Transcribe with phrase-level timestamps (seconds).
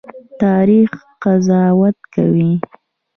[0.41, 0.91] تاریخ
[1.23, 2.49] قضاوت کوي